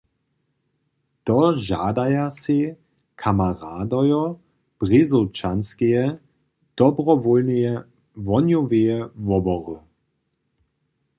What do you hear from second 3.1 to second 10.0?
kameradojo Brězowčanskeje dobrowólneje wohnjoweje wobory.